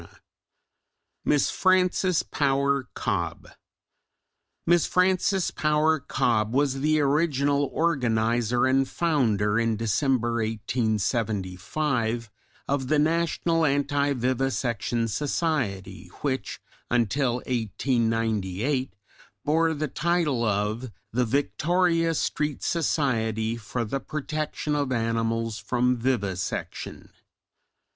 CHAPTER 0.01 0.15
II: 0.15 0.21
MISS 1.25 1.49
FRANCES 1.51 2.23
POWER 2.23 2.87
COBBE 2.95 3.49
Miss 4.65 4.87
Frances 4.87 5.51
Power 5.51 5.99
Cobbe 5.99 6.55
was 6.55 6.79
the 6.81 6.99
original 6.99 7.65
organiser 7.71 8.65
and 8.65 8.89
founder 8.89 9.59
in 9.59 9.75
December, 9.77 10.37
1875, 10.37 12.31
of 12.67 12.87
the 12.87 12.97
National 12.97 13.63
Anti 13.63 14.13
Vivisection 14.13 15.07
Society 15.07 16.07
which 16.21 16.59
until 16.89 17.35
1898 17.35 18.95
bore 19.45 19.75
the 19.75 19.87
Title 19.87 20.43
of 20.43 20.91
the 21.13 21.25
Victoria 21.25 22.15
Street 22.15 22.63
Society 22.63 23.55
for 23.55 23.85
the 23.85 23.99
protection 23.99 24.73
of 24.75 24.91
animals 24.91 25.59
from 25.59 25.95
vivisection. 25.95 27.11